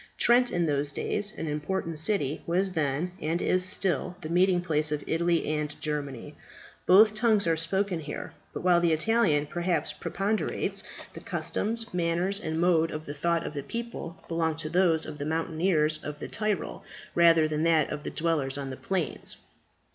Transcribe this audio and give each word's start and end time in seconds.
Trent, 0.17 0.49
in 0.49 0.65
those 0.65 0.91
days 0.91 1.31
an 1.37 1.45
important 1.45 1.99
city, 1.99 2.41
was 2.47 2.71
then, 2.71 3.11
and 3.21 3.39
is 3.39 3.63
still, 3.63 4.17
the 4.21 4.29
meeting 4.31 4.59
place 4.59 4.91
of 4.91 5.03
Italy 5.05 5.45
and 5.45 5.79
Germany. 5.79 6.33
Both 6.87 7.13
tongues 7.13 7.45
are 7.45 7.51
here 7.51 7.57
spoken; 7.57 8.31
but 8.51 8.63
while 8.63 8.81
the 8.81 8.93
Italian 8.93 9.45
perhaps 9.45 9.93
preponderates, 9.93 10.83
the 11.13 11.19
customs, 11.19 11.93
manners, 11.93 12.39
and 12.39 12.59
mode 12.59 12.89
of 12.89 13.05
thought 13.15 13.45
of 13.45 13.53
the 13.53 13.61
people 13.61 14.17
belong 14.27 14.55
to 14.55 14.69
those 14.69 15.05
of 15.05 15.19
the 15.19 15.25
mountaineers 15.27 15.99
of 16.03 16.17
the 16.17 16.27
Tyrol, 16.27 16.83
rather 17.13 17.47
than 17.47 17.67
of 17.91 18.01
the 18.01 18.09
dwellers 18.09 18.57
on 18.57 18.71
the 18.71 18.77
plains. 18.77 19.37